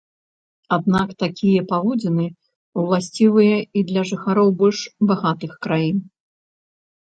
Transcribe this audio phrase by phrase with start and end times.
[0.77, 2.25] Аднак такія паводзіны
[2.85, 4.79] ўласцівыя і для жыхароў больш
[5.15, 5.97] багатых краін.